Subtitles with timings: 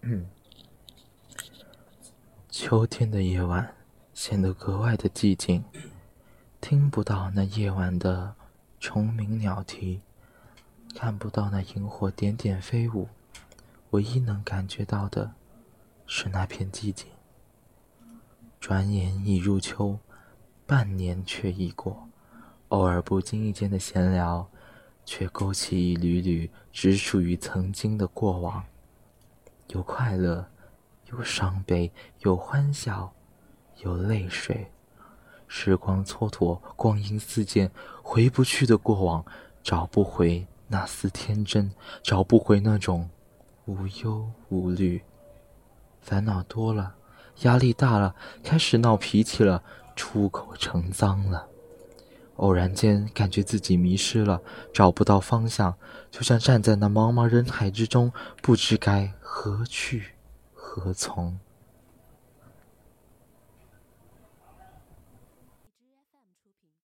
[2.48, 3.74] 秋天的夜晚
[4.14, 5.62] 显得格外的寂静，
[6.58, 8.34] 听不到那夜晚的
[8.78, 10.00] 虫鸣鸟啼，
[10.94, 13.08] 看不到那萤火点点飞舞，
[13.90, 15.34] 唯一能感觉到的
[16.06, 17.06] 是那片寂静。
[18.58, 19.98] 转眼已入秋，
[20.66, 22.08] 半年却已过，
[22.68, 24.48] 偶尔不经意间的闲聊，
[25.04, 28.64] 却勾起一缕缕只属于曾经的过往，
[29.72, 30.46] 有快乐。
[31.12, 31.90] 有伤悲，
[32.20, 33.12] 有欢笑，
[33.78, 34.70] 有泪水。
[35.48, 39.24] 时光蹉跎，光阴似箭，回不去的过往，
[39.60, 43.10] 找不回那丝天真，找不回那种
[43.64, 45.02] 无忧无虑。
[46.00, 46.94] 烦恼多了，
[47.40, 48.14] 压力大了，
[48.44, 49.64] 开始闹脾气了，
[49.96, 51.48] 出口成脏了。
[52.40, 54.40] 偶然间感觉自己迷失了，
[54.72, 55.74] 找不到方向，
[56.10, 60.12] 就像站在那茫茫人海之中，不知该何去。
[60.54, 61.38] 何从？